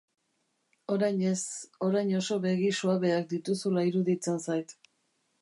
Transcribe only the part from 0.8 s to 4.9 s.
Orain ez, orain oso begi suabeak dituzula iruditzen zait.